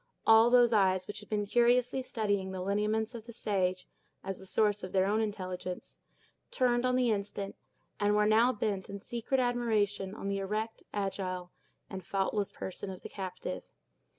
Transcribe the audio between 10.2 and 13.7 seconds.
the erect, agile, and faultless person of the captive.